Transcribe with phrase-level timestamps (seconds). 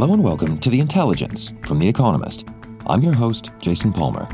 [0.00, 2.46] Hello and welcome to The Intelligence from The Economist.
[2.86, 4.28] I'm your host, Jason Palmer.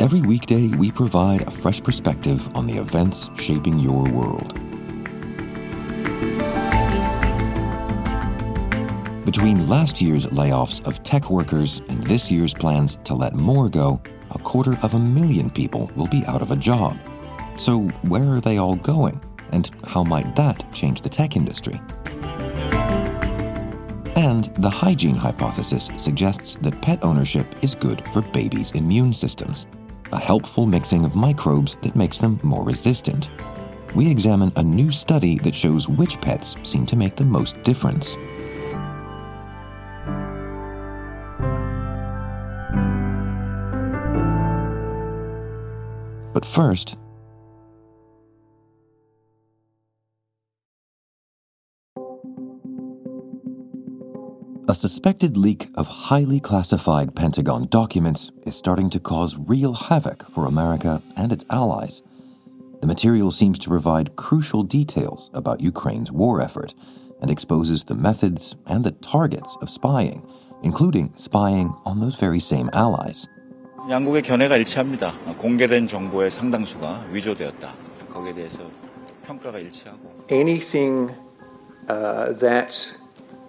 [0.00, 4.52] Every weekday, we provide a fresh perspective on the events shaping your world.
[9.24, 14.02] Between last year's layoffs of tech workers and this year's plans to let more go,
[14.32, 16.98] a quarter of a million people will be out of a job.
[17.56, 19.20] So, where are they all going?
[19.52, 21.80] And how might that change the tech industry?
[24.16, 29.66] And the hygiene hypothesis suggests that pet ownership is good for babies' immune systems,
[30.12, 33.30] a helpful mixing of microbes that makes them more resistant.
[33.94, 38.16] We examine a new study that shows which pets seem to make the most difference.
[46.32, 46.96] But first,
[54.69, 60.45] A suspected leak of highly classified Pentagon documents is starting to cause real havoc for
[60.47, 62.01] America and its allies.
[62.81, 66.73] The material seems to provide crucial details about Ukraine's war effort
[67.21, 70.25] and exposes the methods and the targets of spying,
[70.63, 73.27] including spying on those very same allies.
[73.87, 75.13] 양국의 견해가 일치합니다.
[75.37, 77.71] 공개된 정보의 상당수가 위조되었다.
[78.09, 78.63] 거기에 대해서
[79.27, 80.25] 평가가 일치하고.
[80.31, 81.13] Anything
[81.87, 82.97] uh, that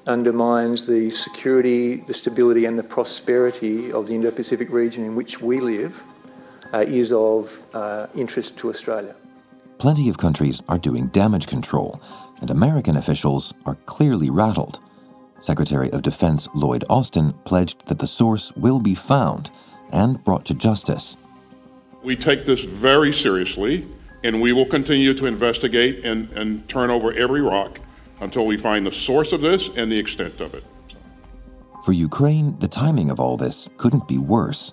[0.07, 5.41] undermines the security, the stability, and the prosperity of the Indo Pacific region in which
[5.41, 6.03] we live
[6.73, 9.15] uh, is of uh, interest to Australia.
[9.77, 12.01] Plenty of countries are doing damage control,
[12.39, 14.79] and American officials are clearly rattled.
[15.39, 19.49] Secretary of Defense Lloyd Austin pledged that the source will be found
[19.91, 21.17] and brought to justice.
[22.03, 23.87] We take this very seriously,
[24.23, 27.79] and we will continue to investigate and, and turn over every rock
[28.21, 30.63] until we find the source of this and the extent of it.
[31.83, 34.71] For Ukraine, the timing of all this couldn't be worse.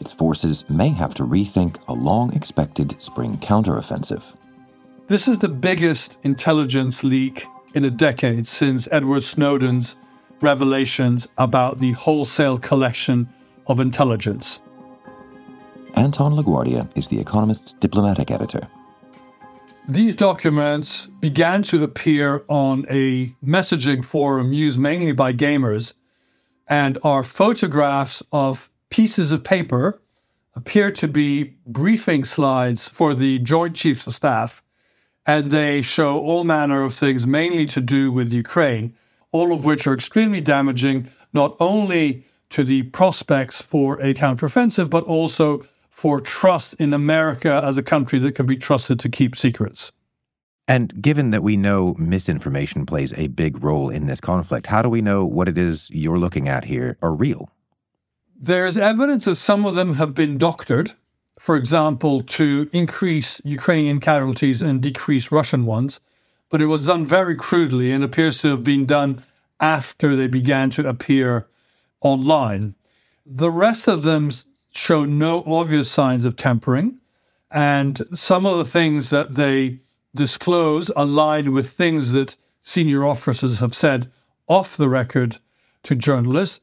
[0.00, 4.22] Its forces may have to rethink a long expected spring counteroffensive.
[5.06, 9.96] This is the biggest intelligence leak in a decade since Edward Snowden's
[10.40, 13.28] revelations about the wholesale collection
[13.66, 14.60] of intelligence.
[15.94, 18.68] Anton La Guardia is The Economist's diplomatic editor.
[19.90, 25.94] These documents began to appear on a messaging forum used mainly by gamers
[26.68, 30.02] and are photographs of pieces of paper,
[30.54, 34.62] appear to be briefing slides for the Joint Chiefs of Staff,
[35.24, 38.94] and they show all manner of things mainly to do with Ukraine,
[39.32, 45.04] all of which are extremely damaging, not only to the prospects for a counteroffensive, but
[45.04, 45.64] also
[45.98, 49.90] for trust in America as a country that can be trusted to keep secrets.
[50.68, 54.88] And given that we know misinformation plays a big role in this conflict, how do
[54.88, 57.50] we know what it is you're looking at here are real?
[58.38, 60.92] There's evidence that some of them have been doctored,
[61.36, 65.98] for example, to increase Ukrainian casualties and decrease Russian ones,
[66.48, 69.24] but it was done very crudely and appears to have been done
[69.58, 71.48] after they began to appear
[72.00, 72.76] online.
[73.26, 74.30] The rest of them
[74.74, 76.98] show no obvious signs of tempering.
[77.50, 79.78] And some of the things that they
[80.14, 84.10] disclose align with things that senior officers have said
[84.46, 85.38] off the record
[85.84, 86.60] to journalists.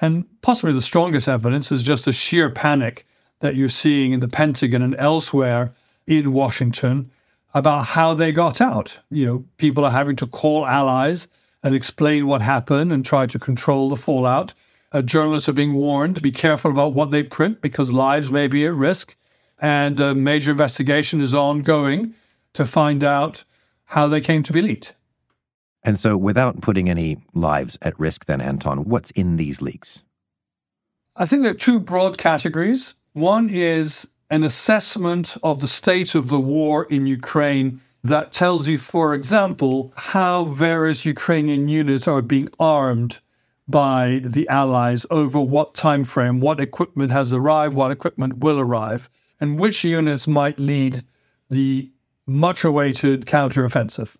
[0.00, 3.06] And possibly the strongest evidence is just the sheer panic
[3.40, 5.74] that you're seeing in the Pentagon and elsewhere
[6.06, 7.10] in Washington
[7.52, 8.98] about how they got out.
[9.10, 11.28] You know, people are having to call allies
[11.62, 14.54] and explain what happened and try to control the fallout.
[14.94, 18.46] Uh, journalists are being warned to be careful about what they print because lives may
[18.46, 19.16] be at risk.
[19.60, 22.14] And a major investigation is ongoing
[22.52, 23.42] to find out
[23.86, 24.94] how they came to be leaked.
[25.82, 30.04] And so, without putting any lives at risk, then, Anton, what's in these leaks?
[31.16, 32.94] I think there are two broad categories.
[33.14, 38.78] One is an assessment of the state of the war in Ukraine that tells you,
[38.78, 43.18] for example, how various Ukrainian units are being armed
[43.66, 49.08] by the Allies over what time frame, what equipment has arrived, what equipment will arrive,
[49.40, 51.04] and which units might lead
[51.50, 51.90] the
[52.26, 54.16] much awaited counteroffensive.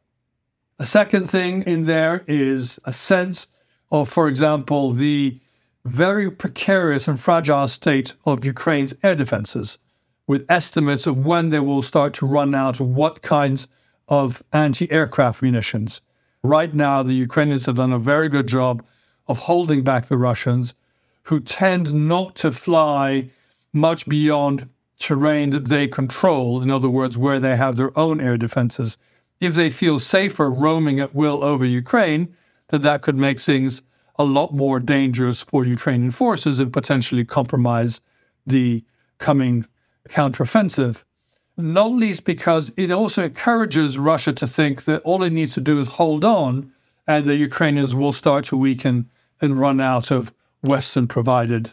[0.76, 3.46] The second thing in there is a sense
[3.90, 5.38] of, for example, the
[5.84, 9.78] very precarious and fragile state of Ukraine's air defenses,
[10.26, 13.68] with estimates of when they will start to run out of what kinds
[14.08, 16.00] of anti aircraft munitions.
[16.42, 18.84] Right now, the Ukrainians have done a very good job
[19.26, 20.74] of holding back the Russians,
[21.24, 23.30] who tend not to fly
[23.72, 24.68] much beyond
[24.98, 28.96] terrain that they control, in other words, where they have their own air defenses.
[29.40, 32.36] If they feel safer roaming at will over Ukraine,
[32.68, 33.82] then that could make things
[34.16, 38.00] a lot more dangerous for Ukrainian forces and potentially compromise
[38.46, 38.84] the
[39.18, 39.66] coming
[40.08, 41.02] counteroffensive.
[41.56, 45.80] Not least because it also encourages Russia to think that all it needs to do
[45.80, 46.72] is hold on
[47.06, 49.10] and the Ukrainians will start to weaken
[49.40, 50.32] and run out of
[50.62, 51.72] Western provided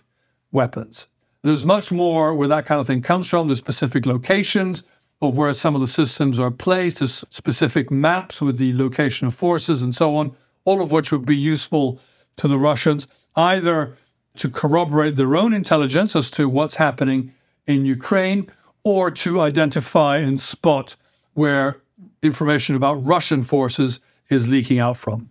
[0.51, 1.07] weapons.
[1.43, 3.47] There's much more where that kind of thing comes from.
[3.47, 4.83] There's specific locations
[5.21, 9.35] of where some of the systems are placed, there's specific maps with the location of
[9.35, 10.35] forces and so on,
[10.65, 11.99] all of which would be useful
[12.37, 13.95] to the Russians, either
[14.37, 17.33] to corroborate their own intelligence as to what's happening
[17.67, 18.49] in Ukraine
[18.83, 20.95] or to identify and spot
[21.33, 21.81] where
[22.23, 23.99] information about Russian forces
[24.29, 25.29] is leaking out from.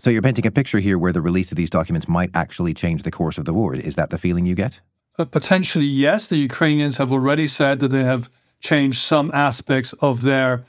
[0.00, 3.02] So you're painting a picture here where the release of these documents might actually change
[3.02, 3.74] the course of the war.
[3.74, 4.80] Is that the feeling you get?
[5.18, 6.28] Uh, potentially, yes.
[6.28, 8.30] The Ukrainians have already said that they have
[8.60, 10.64] changed some aspects of their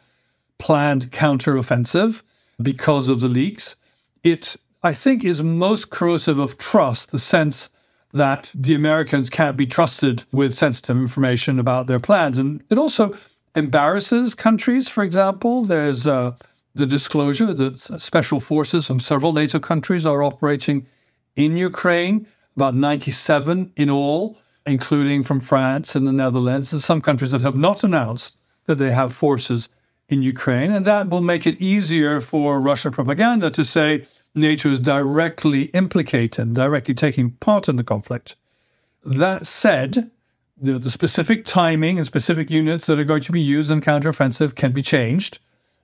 [0.57, 2.21] planned counteroffensive
[2.61, 3.75] because of the leaks.
[4.23, 7.69] It I think, is most corrosive of trust, the sense
[8.11, 12.37] that the Americans can't be trusted with sensitive information about their plans.
[12.37, 13.15] And it also
[13.55, 14.89] embarrasses countries.
[14.89, 16.35] For example, there's uh,
[16.75, 20.87] the disclosure that special forces from several NATO countries are operating
[21.35, 27.31] in Ukraine, about 97 in all, including from France and the Netherlands, and some countries
[27.31, 29.69] that have not announced that they have forces
[30.09, 30.71] in Ukraine.
[30.71, 34.05] And that will make it easier for Russian propaganda to say,
[34.35, 38.35] NATO is directly implicated, directly taking part in the conflict.
[39.03, 40.11] That said,
[40.57, 44.55] the, the, specific timing and specific units that are going to be used in counteroffensive
[44.55, 45.39] can be changed.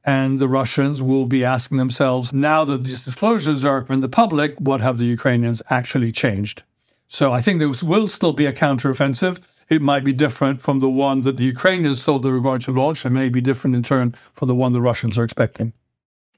[0.05, 4.55] And the Russians will be asking themselves, now that these disclosures are in the public,
[4.57, 6.63] what have the Ukrainians actually changed?
[7.07, 9.39] So I think there will still be a counteroffensive.
[9.67, 12.71] It might be different from the one that the Ukrainians thought they were going to
[12.71, 15.73] launch, and may be different in turn from the one the Russians are expecting.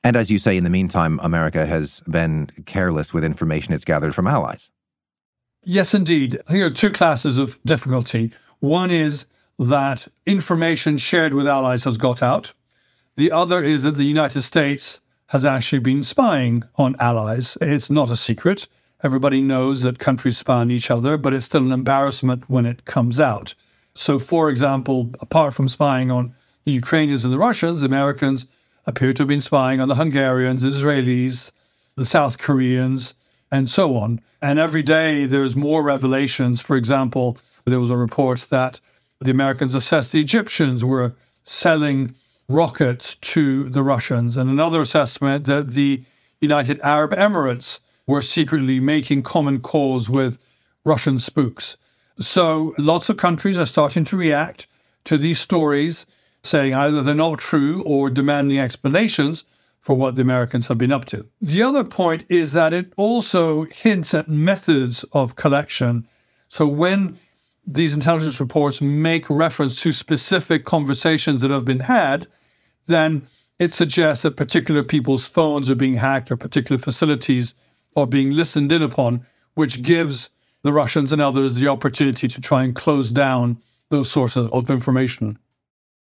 [0.03, 4.15] And as you say, in the meantime, America has been careless with information it's gathered
[4.15, 4.69] from allies.
[5.63, 6.35] Yes, indeed.
[6.47, 8.33] I think there are two classes of difficulty.
[8.59, 9.27] One is
[9.59, 12.53] that information shared with allies has got out.
[13.21, 17.55] The other is that the United States has actually been spying on allies.
[17.61, 18.67] It's not a secret.
[19.03, 22.83] Everybody knows that countries spy on each other, but it's still an embarrassment when it
[22.85, 23.53] comes out.
[23.93, 26.33] So, for example, apart from spying on
[26.63, 28.47] the Ukrainians and the Russians, the Americans
[28.87, 31.51] appear to have been spying on the Hungarians, Israelis,
[31.95, 33.13] the South Koreans,
[33.51, 34.19] and so on.
[34.41, 36.59] And every day there's more revelations.
[36.59, 38.79] For example, there was a report that
[39.19, 41.13] the Americans assessed the Egyptians were
[41.43, 42.15] selling
[42.51, 46.03] rockets to the Russians, and another assessment that the
[46.39, 50.37] United Arab Emirates were secretly making common cause with
[50.83, 51.77] Russian spooks.
[52.17, 54.67] So lots of countries are starting to react
[55.05, 56.05] to these stories
[56.43, 59.45] saying either they're not true or demanding explanations
[59.79, 61.27] for what the Americans have been up to.
[61.41, 66.07] The other point is that it also hints at methods of collection.
[66.47, 67.17] So when
[67.65, 72.27] these intelligence reports make reference to specific conversations that have been had,
[72.87, 73.27] then
[73.59, 77.53] it suggests that particular people's phones are being hacked or particular facilities
[77.95, 80.29] are being listened in upon, which gives
[80.63, 83.57] the Russians and others the opportunity to try and close down
[83.89, 85.37] those sources of information.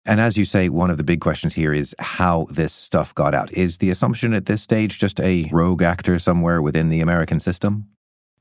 [0.04, 3.34] And as you say, one of the big questions here is how this stuff got
[3.34, 3.50] out.
[3.52, 7.88] Is the assumption at this stage just a rogue actor somewhere within the American system?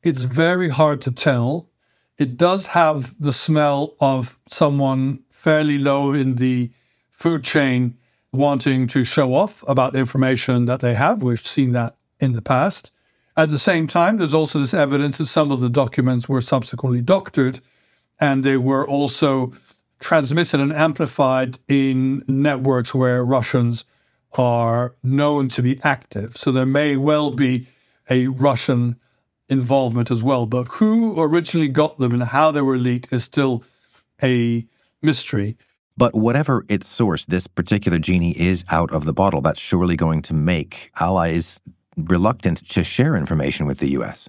[0.04, 1.70] It's very hard to tell.
[2.18, 6.72] It does have the smell of someone fairly low in the
[7.10, 7.98] food chain
[8.36, 11.24] wanting to show off about information that they have.
[11.24, 12.92] We've seen that in the past.
[13.38, 17.02] At the same time, there's also this evidence that some of the documents were subsequently
[17.02, 17.60] doctored
[18.20, 19.54] and they were also
[20.00, 23.86] transmitted and amplified in networks where Russians
[24.34, 26.38] are known to be active.
[26.38, 27.68] So there may well be
[28.10, 28.98] a Russian
[29.50, 30.46] involvement as well.
[30.46, 33.64] But who originally got them and how they were leaked is still
[34.22, 34.66] a
[35.02, 35.58] mystery.
[35.98, 39.42] But whatever its source, this particular genie is out of the bottle.
[39.42, 41.62] That's surely going to make allies
[41.98, 44.28] reluctant to share information with the US.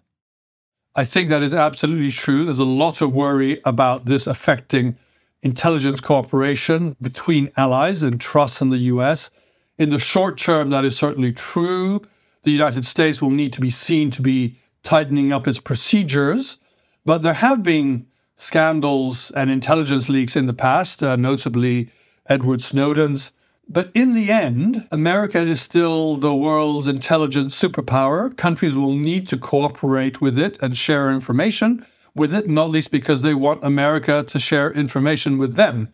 [0.94, 2.44] I think that is absolutely true.
[2.44, 4.96] There's a lot of worry about this affecting
[5.42, 9.30] intelligence cooperation between allies and trust in the US.
[9.78, 12.00] In the short term, that is certainly true.
[12.44, 16.58] The United States will need to be seen to be tightening up its procedures,
[17.04, 21.90] but there have been scandals and intelligence leaks in the past, uh, notably
[22.26, 23.32] Edward Snowden's.
[23.68, 28.36] But in the end, America is still the world's intelligence superpower.
[28.36, 33.22] Countries will need to cooperate with it and share information with it, not least because
[33.22, 35.92] they want America to share information with them.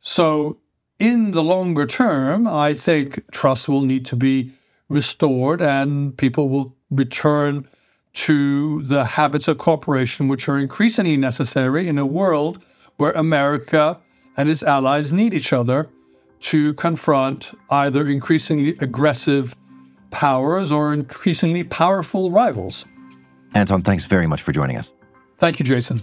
[0.00, 0.58] So,
[0.98, 4.52] in the longer term, I think trust will need to be
[4.88, 7.66] restored and people will return
[8.14, 12.62] to the habits of cooperation, which are increasingly necessary in a world
[12.96, 14.00] where America
[14.36, 15.90] and its allies need each other
[16.40, 19.56] to confront either increasingly aggressive
[20.10, 22.84] powers or increasingly powerful rivals.
[23.54, 24.92] Anton, thanks very much for joining us.
[25.38, 26.02] Thank you, Jason.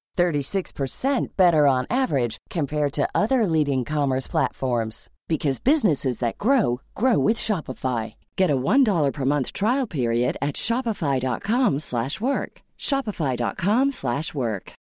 [0.21, 7.17] 36% better on average compared to other leading commerce platforms because businesses that grow grow
[7.17, 8.13] with Shopify.
[8.35, 12.61] Get a $1 per month trial period at shopify.com/work.
[12.77, 14.73] shopify.com/work.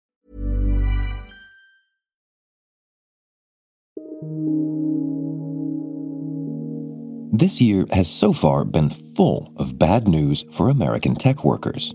[7.33, 11.95] This year has so far been full of bad news for American tech workers.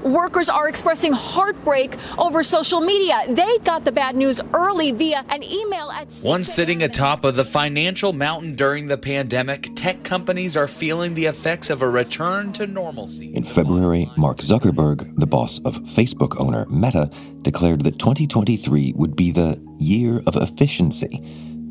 [0.00, 3.24] Fired workers are expressing heartbreak over social media.
[3.28, 7.44] They got the bad news early via an email at Once sitting atop of the
[7.44, 12.66] financial mountain during the pandemic, tech companies are feeling the effects of a return to
[12.66, 13.34] normalcy.
[13.34, 17.10] In February, Mark Zuckerberg, the boss of Facebook owner Meta,
[17.42, 21.20] declared that 2023 would be the year of efficiency.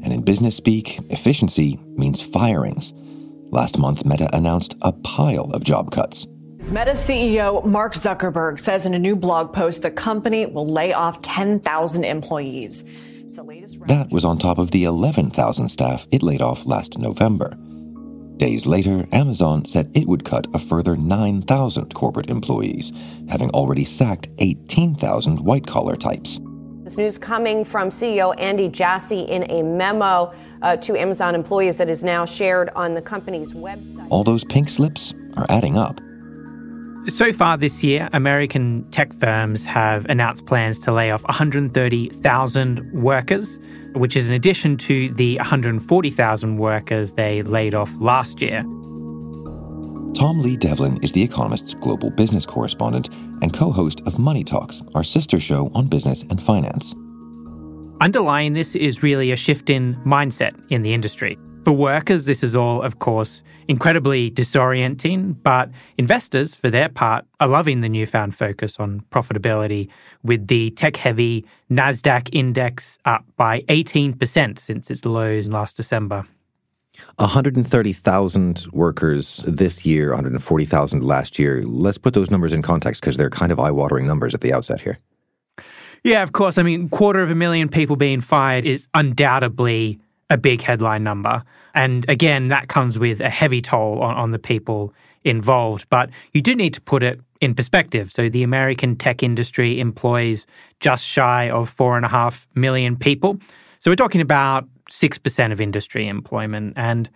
[0.04, 2.94] And in business speak, efficiency means firings.
[3.52, 6.26] Last month, Meta announced a pile of job cuts.
[6.68, 11.20] Meta CEO Mark Zuckerberg says in a new blog post the company will lay off
[11.24, 12.84] 10,000 employees.
[13.88, 17.56] That was on top of the 11,000 staff it laid off last November.
[18.38, 22.92] Days later, Amazon said it would cut a further 9,000 corporate employees,
[23.28, 26.40] having already sacked 18,000 white collar types.
[26.84, 31.90] This news coming from CEO Andy Jassy in a memo uh, to Amazon employees that
[31.90, 34.08] is now shared on the company's website.
[34.12, 36.00] All those pink slips are adding up.
[37.08, 43.58] So far this year, American tech firms have announced plans to lay off 130,000 workers,
[43.94, 48.64] which is in addition to the 140,000 workers they laid off last year.
[50.14, 53.08] Tom Lee-Devlin is The Economist's global business correspondent
[53.42, 56.94] and co host of Money Talks, our sister show on business and finance.
[58.02, 61.38] Underlying this is really a shift in mindset in the industry.
[61.66, 67.48] For workers, this is all, of course, incredibly disorienting, but investors, for their part, are
[67.48, 69.90] loving the newfound focus on profitability,
[70.24, 76.26] with the tech heavy NASDAQ index up by 18% since its lows last December.
[77.18, 81.64] 130,000 workers this year, 140,000 last year.
[81.66, 84.54] Let's put those numbers in context because they're kind of eye watering numbers at the
[84.54, 84.98] outset here.
[86.04, 86.58] Yeah, of course.
[86.58, 91.44] I mean, quarter of a million people being fired is undoubtedly a big headline number.
[91.74, 94.94] And again, that comes with a heavy toll on, on the people
[95.24, 95.88] involved.
[95.90, 98.12] But you do need to put it in perspective.
[98.12, 100.46] So the American tech industry employs
[100.80, 103.40] just shy of four and a half million people.
[103.80, 106.74] So we're talking about 6% of industry employment.
[106.76, 107.10] And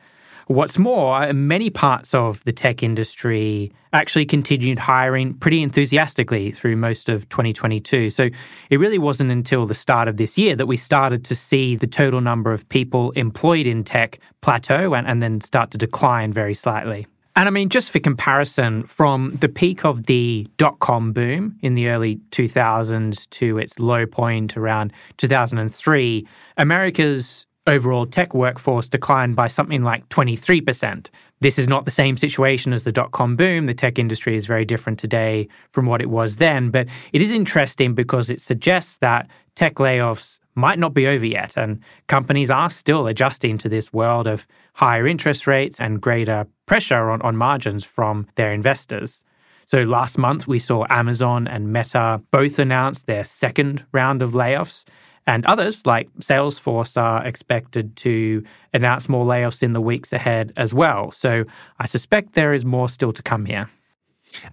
[0.48, 7.10] What's more, many parts of the tech industry actually continued hiring pretty enthusiastically through most
[7.10, 8.10] of 2022.
[8.10, 8.30] So
[8.70, 11.88] it really wasn't until the start of this year that we started to see the
[11.88, 16.54] total number of people employed in tech plateau and, and then start to decline very
[16.54, 17.08] slightly.
[17.36, 21.74] And I mean, just for comparison, from the peak of the dot com boom in
[21.74, 29.48] the early 2000s to its low point around 2003, America's overall tech workforce declined by
[29.48, 31.10] something like 23%.
[31.40, 33.66] This is not the same situation as the dot com boom.
[33.66, 36.72] The tech industry is very different today from what it was then.
[36.72, 41.58] But it is interesting because it suggests that tech layoffs might not be over yet.
[41.58, 47.10] And companies are still adjusting to this world of higher interest rates and greater pressure
[47.10, 49.24] on, on margins from their investors.
[49.66, 54.84] So last month, we saw Amazon and Meta both announce their second round of layoffs.
[55.26, 60.74] And others, like Salesforce, are expected to announce more layoffs in the weeks ahead as
[60.74, 61.12] well.
[61.12, 61.46] So
[61.80, 63.70] I suspect there is more still to come here.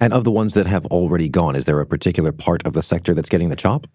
[0.01, 2.83] And of the ones that have already gone, is there a particular part of the
[2.83, 3.87] sector that's getting the chop?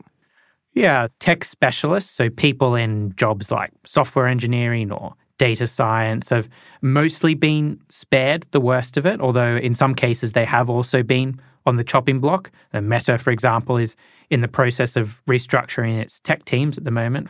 [0.73, 6.49] Yeah, tech specialists, so people in jobs like software engineering or data science have
[6.81, 11.39] mostly been spared the worst of it, although in some cases they have also been
[11.65, 12.51] on the chopping block.
[12.73, 13.95] And Meta, for example, is
[14.29, 17.27] in the process of restructuring its tech teams at the moment.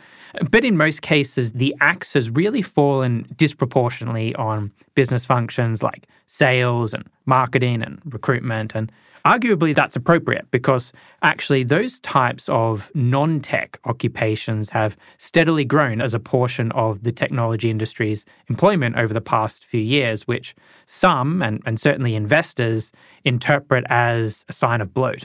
[0.50, 6.94] But in most cases, the axe has really fallen disproportionately on business functions like sales
[6.94, 8.74] and marketing and recruitment.
[8.74, 8.90] And
[9.26, 16.14] Arguably, that's appropriate because actually, those types of non tech occupations have steadily grown as
[16.14, 20.54] a portion of the technology industry's employment over the past few years, which
[20.86, 22.92] some, and, and certainly investors,
[23.24, 25.24] interpret as a sign of bloat.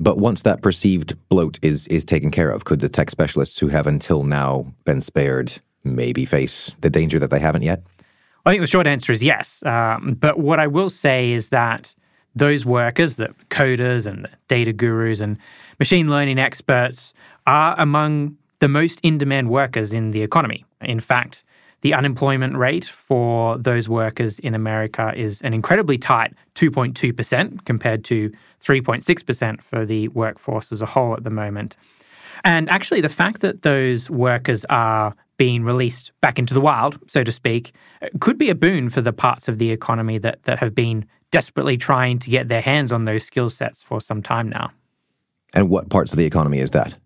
[0.00, 3.68] But once that perceived bloat is is taken care of, could the tech specialists who
[3.68, 5.52] have until now been spared
[5.84, 7.84] maybe face the danger that they haven't yet?
[8.44, 9.62] I think the short answer is yes.
[9.64, 11.94] Um, but what I will say is that
[12.36, 15.38] those workers, the coders and the data gurus and
[15.78, 17.14] machine learning experts,
[17.46, 20.64] are among the most in demand workers in the economy.
[20.82, 21.42] In fact,
[21.80, 28.30] the unemployment rate for those workers in America is an incredibly tight 2.2% compared to
[28.62, 31.76] 3.6% for the workforce as a whole at the moment.
[32.44, 37.22] And actually, the fact that those workers are being released back into the wild, so
[37.22, 37.72] to speak,
[38.20, 41.04] could be a boon for the parts of the economy that, that have been
[41.36, 44.70] desperately trying to get their hands on those skill sets for some time now.
[45.52, 46.96] And what parts of the economy is that?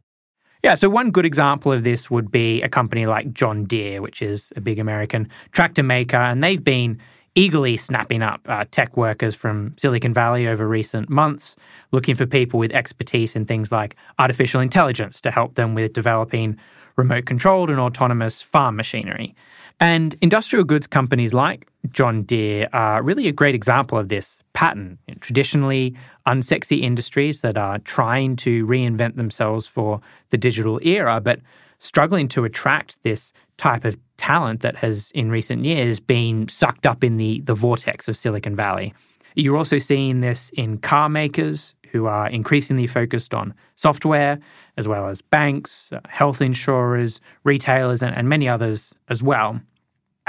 [0.62, 4.22] Yeah, so one good example of this would be a company like John Deere, which
[4.22, 7.00] is a big American tractor maker, and they've been
[7.34, 11.56] eagerly snapping up uh, tech workers from Silicon Valley over recent months,
[11.90, 16.56] looking for people with expertise in things like artificial intelligence to help them with developing
[16.94, 19.34] remote controlled and autonomous farm machinery.
[19.80, 24.98] And industrial goods companies like John Deere are really a great example of this pattern.
[25.20, 31.40] Traditionally, unsexy industries that are trying to reinvent themselves for the digital era, but
[31.78, 37.02] struggling to attract this type of talent that has, in recent years, been sucked up
[37.02, 38.92] in the, the vortex of Silicon Valley.
[39.34, 44.38] You're also seeing this in car makers who are increasingly focused on software,
[44.76, 49.58] as well as banks, uh, health insurers, retailers, and, and many others as well.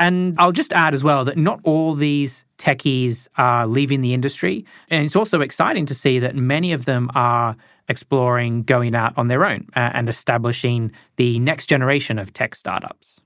[0.01, 4.65] And I'll just add as well that not all these techies are leaving the industry.
[4.89, 7.55] And it's also exciting to see that many of them are
[7.87, 13.21] exploring going out on their own uh, and establishing the next generation of tech startups.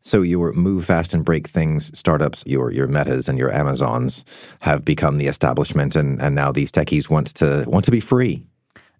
[0.00, 4.24] So your move fast and break things startups, your your metas and your Amazons
[4.60, 8.42] have become the establishment and, and now these techies want to want to be free.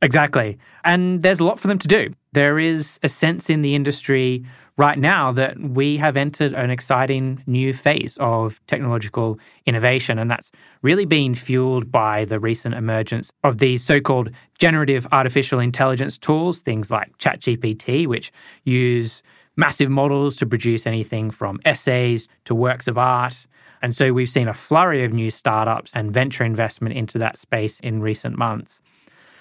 [0.03, 0.59] Exactly.
[0.85, 2.13] And there's a lot for them to do.
[2.33, 4.45] There is a sense in the industry
[4.77, 10.19] right now that we have entered an exciting new phase of technological innovation.
[10.19, 10.51] And that's
[10.83, 16.61] really been fueled by the recent emergence of these so called generative artificial intelligence tools,
[16.61, 18.33] things like ChatGPT, which
[18.65, 19.23] use
[19.57, 23.47] massive models to produce anything from essays to works of art.
[23.81, 27.79] And so we've seen a flurry of new startups and venture investment into that space
[27.81, 28.81] in recent months.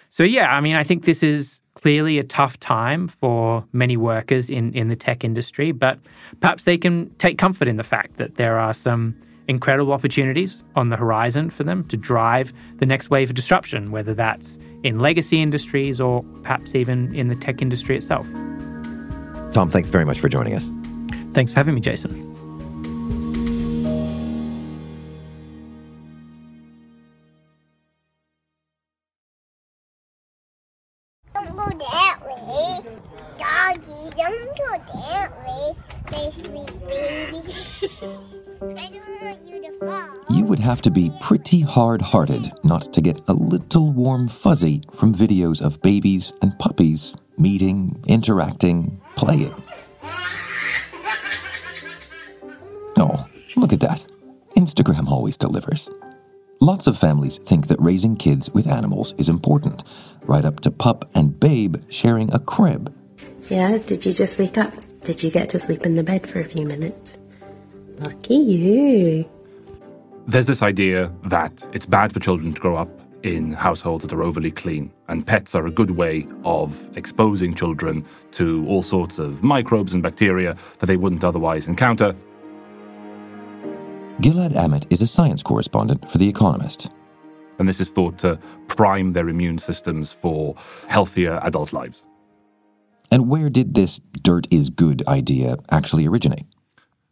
[0.09, 4.49] So, yeah, I mean, I think this is clearly a tough time for many workers
[4.49, 5.99] in, in the tech industry, but
[6.39, 9.15] perhaps they can take comfort in the fact that there are some
[9.47, 14.13] incredible opportunities on the horizon for them to drive the next wave of disruption, whether
[14.13, 18.27] that's in legacy industries or perhaps even in the tech industry itself.
[19.51, 20.71] Tom, thanks very much for joining us.
[21.33, 22.32] Thanks for having me, Jason.
[40.29, 44.81] You would have to be pretty hard hearted not to get a little warm fuzzy
[44.93, 49.53] from videos of babies and puppies meeting, interacting, playing.
[52.95, 54.05] Oh, look at that.
[54.55, 55.89] Instagram always delivers.
[56.59, 59.83] Lots of families think that raising kids with animals is important,
[60.21, 62.93] right up to Pup and Babe sharing a crib.
[63.49, 64.73] Yeah, did you just wake up?
[65.03, 67.17] Did you get to sleep in the bed for a few minutes?
[67.99, 69.29] Lucky you.
[70.27, 72.89] There's this idea that it's bad for children to grow up
[73.23, 78.05] in households that are overly clean, and pets are a good way of exposing children
[78.31, 82.15] to all sorts of microbes and bacteria that they wouldn't otherwise encounter.
[84.21, 86.89] Gilead Amit is a science correspondent for The Economist.
[87.59, 90.55] and this is thought to prime their immune systems for
[90.87, 92.03] healthier adult lives.
[93.13, 96.47] And where did this dirt is good idea actually originate?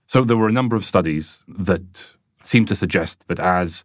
[0.08, 3.84] So there were a number of studies that seemed to suggest that as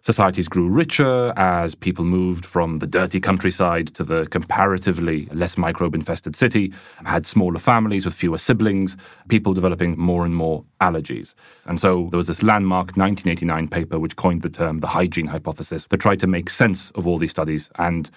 [0.00, 5.94] societies grew richer, as people moved from the dirty countryside to the comparatively less microbe
[5.94, 6.72] infested city,
[7.04, 8.96] had smaller families with fewer siblings,
[9.28, 11.34] people developing more and more allergies.
[11.66, 15.86] And so there was this landmark 1989 paper which coined the term the hygiene hypothesis
[15.90, 17.70] that tried to make sense of all these studies.
[17.78, 18.10] And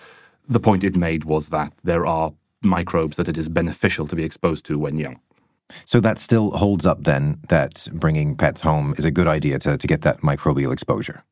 [0.50, 4.24] the point it made was that there are microbes that it is beneficial to be
[4.24, 5.20] exposed to when young.
[5.86, 9.78] So that still holds up then that bringing pets home is a good idea to,
[9.78, 11.24] to get that microbial exposure.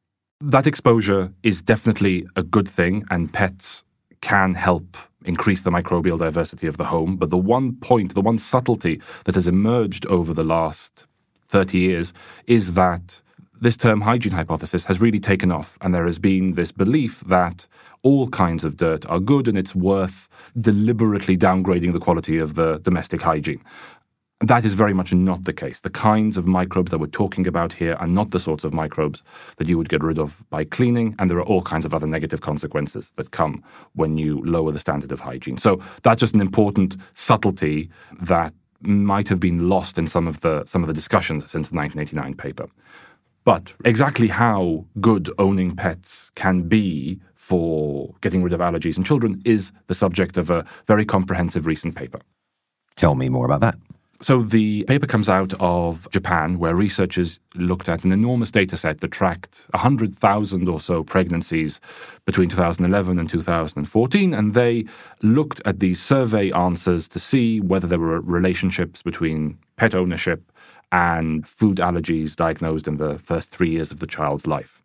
[0.42, 3.86] That exposure is definitely a good thing, and pets
[4.20, 7.16] can help increase the microbial diversity of the home.
[7.16, 11.08] But the one point, the one subtlety that has emerged over the last
[11.48, 12.14] 30 years
[12.48, 13.22] is that
[13.62, 17.68] this term hygiene hypothesis has really taken off, and there has been this belief that
[18.02, 22.78] all kinds of dirt are good and it's worth deliberately downgrading the quality of the
[22.80, 23.62] domestic hygiene.
[24.42, 25.80] That is very much not the case.
[25.80, 29.24] The kinds of microbes that we're talking about here are not the sorts of microbes
[29.56, 32.06] that you would get rid of by cleaning, and there are all kinds of other
[32.06, 33.64] negative consequences that come
[33.94, 35.58] when you lower the standard of hygiene.
[35.58, 37.90] So that's just an important subtlety
[38.22, 41.76] that might have been lost in some of the some of the discussions since the
[41.76, 42.68] 1989 paper.
[43.46, 49.42] But exactly how good owning pets can be for getting rid of allergies in children
[49.46, 52.20] is the subject of a very comprehensive recent paper.
[52.96, 53.76] Tell me more about that.
[54.22, 59.02] So the paper comes out of Japan, where researchers looked at an enormous data set
[59.02, 61.80] that tracked 100,000 or so pregnancies
[62.26, 64.34] between 2011 and 2014.
[64.34, 64.86] And they
[65.22, 70.52] looked at these survey answers to see whether there were relationships between pet ownership
[70.92, 74.82] and food allergies diagnosed in the first three years of the child's life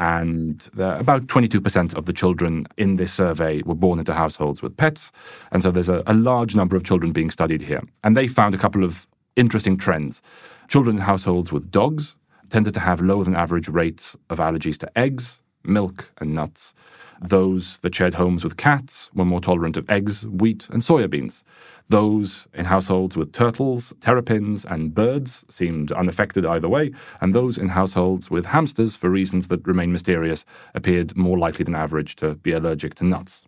[0.00, 5.12] and about 22% of the children in this survey were born into households with pets.
[5.52, 7.82] And so there's a, a, large number of children being studied here.
[8.02, 10.22] And they found a couple of interesting trends.
[10.68, 12.16] Children in households with dogs
[12.48, 16.74] tended to have lower than average rates of allergies to eggs, milk, and nuts.
[17.22, 21.44] Those that shared homes with cats were more tolerant of eggs, wheat, and soya beans.
[21.88, 27.70] Those in households with turtles, terrapins, and birds seemed unaffected either way, and those in
[27.70, 30.44] households with hamsters, for reasons that remain mysterious,
[30.74, 33.42] appeared more likely than average to be allergic to nuts.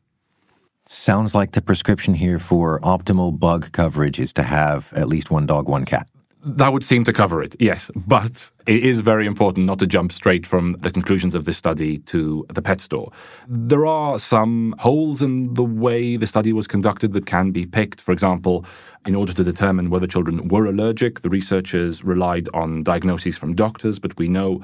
[0.87, 5.47] Sounds like the prescription here for optimal bug coverage is to have at least one
[5.47, 6.09] dog, one cat.
[6.45, 7.89] That would seem to cover it, yes.
[7.95, 11.99] But it is very important not to jump straight from the conclusions of this study
[11.99, 13.13] to the pet store.
[13.47, 18.01] There are some holes in the way the study was conducted that can be picked.
[18.01, 18.65] For example,
[19.07, 24.01] in order to determine whether children were allergic, the researchers relied on diagnoses from doctors,
[24.01, 24.63] but we know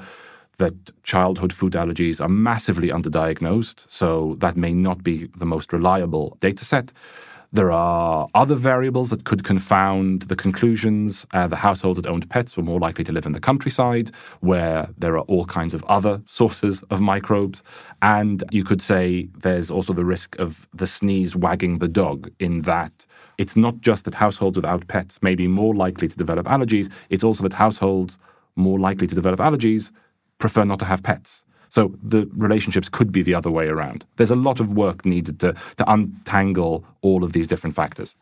[0.57, 6.37] that childhood food allergies are massively underdiagnosed, so that may not be the most reliable
[6.41, 6.91] data set.
[7.51, 11.25] There are other variables that could confound the conclusions.
[11.33, 14.89] Uh, the households that owned pets were more likely to live in the countryside, where
[14.95, 17.63] there are all kinds of other sources of microbes.
[18.03, 22.61] And you could say there's also the risk of the sneeze wagging the dog, in
[22.61, 23.07] that
[23.39, 27.23] it's not just that households without pets may be more likely to develop allergies, it's
[27.23, 28.19] also that households
[28.55, 29.91] more likely to develop allergies
[30.37, 31.43] prefer not to have pets.
[31.69, 34.05] So the relationships could be the other way around.
[34.17, 38.15] There's a lot of work needed to, to untangle all of these different factors.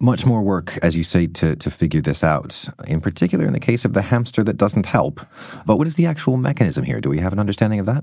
[0.00, 3.60] Much more work, as you say, to, to figure this out, in particular in the
[3.60, 5.20] case of the hamster that doesn't help.
[5.64, 7.00] But what is the actual mechanism here?
[7.00, 8.02] Do we have an understanding of that?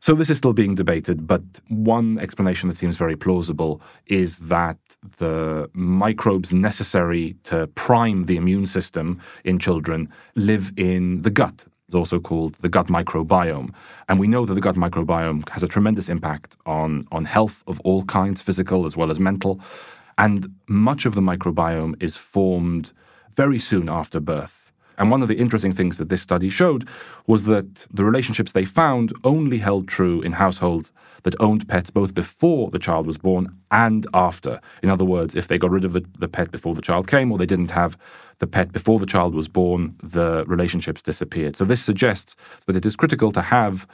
[0.00, 4.76] So this is still being debated, but one explanation that seems very plausible is that
[5.16, 11.64] the microbes necessary to prime the immune system in children live in the gut.
[11.86, 13.72] It's also called the gut microbiome.
[14.08, 17.80] And we know that the gut microbiome has a tremendous impact on, on health of
[17.80, 19.60] all kinds, physical as well as mental.
[20.16, 22.92] And much of the microbiome is formed
[23.34, 24.63] very soon after birth.
[24.98, 26.88] And one of the interesting things that this study showed
[27.26, 30.92] was that the relationships they found only held true in households
[31.24, 34.60] that owned pets both before the child was born and after.
[34.82, 37.32] In other words, if they got rid of the, the pet before the child came
[37.32, 37.98] or they didn't have
[38.38, 41.56] the pet before the child was born, the relationships disappeared.
[41.56, 43.86] So this suggests that it is critical to have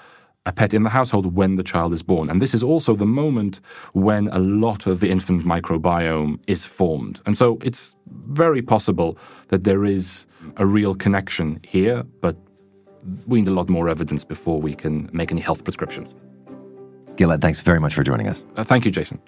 [0.50, 2.28] a pet in the household when the child is born.
[2.30, 3.60] And this is also the moment
[3.92, 7.20] when a lot of the infant microbiome is formed.
[7.26, 7.94] And so it's
[8.46, 9.16] very possible
[9.48, 12.36] that there is a real connection here, but
[13.26, 16.14] we need a lot more evidence before we can make any health prescriptions.
[17.16, 18.44] Gilead, thanks very much for joining us.
[18.56, 19.20] Uh, thank you, Jason.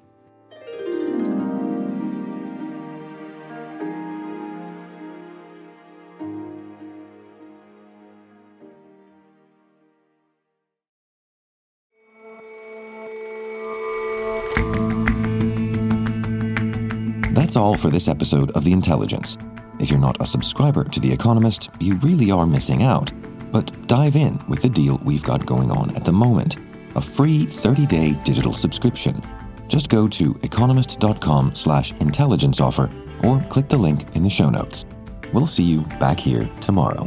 [17.52, 19.36] That's all for this episode of The Intelligence.
[19.78, 23.12] If you're not a subscriber to The Economist, you really are missing out.
[23.52, 26.56] But dive in with the deal we've got going on at the moment
[26.94, 29.22] a free 30 day digital subscription.
[29.68, 32.88] Just go to economist.com slash intelligence offer
[33.22, 34.86] or click the link in the show notes.
[35.34, 37.06] We'll see you back here tomorrow.